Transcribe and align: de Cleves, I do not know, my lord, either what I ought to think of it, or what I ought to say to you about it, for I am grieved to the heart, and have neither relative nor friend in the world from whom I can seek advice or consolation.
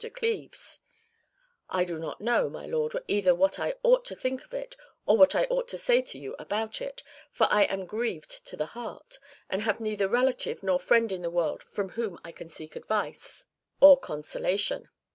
de 0.01 0.09
Cleves, 0.09 0.79
I 1.69 1.83
do 1.85 1.99
not 1.99 2.19
know, 2.19 2.49
my 2.49 2.65
lord, 2.65 2.95
either 3.07 3.35
what 3.35 3.59
I 3.59 3.75
ought 3.83 4.03
to 4.05 4.15
think 4.15 4.43
of 4.43 4.51
it, 4.51 4.75
or 5.05 5.15
what 5.15 5.35
I 5.35 5.43
ought 5.51 5.67
to 5.67 5.77
say 5.77 6.01
to 6.01 6.17
you 6.17 6.33
about 6.39 6.81
it, 6.81 7.03
for 7.31 7.45
I 7.51 7.65
am 7.65 7.85
grieved 7.85 8.43
to 8.47 8.57
the 8.57 8.65
heart, 8.73 9.19
and 9.47 9.61
have 9.61 9.79
neither 9.79 10.07
relative 10.07 10.63
nor 10.63 10.79
friend 10.79 11.11
in 11.11 11.21
the 11.21 11.29
world 11.29 11.61
from 11.61 11.89
whom 11.89 12.17
I 12.23 12.31
can 12.31 12.49
seek 12.49 12.75
advice 12.75 13.45
or 13.79 13.95
consolation. 13.95 14.89